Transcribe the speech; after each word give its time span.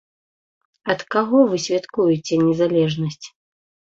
Ад 0.93 1.03
каго 1.15 1.37
вы 1.51 1.59
святкуеце 1.67 2.33
незалежнасць? 2.47 3.27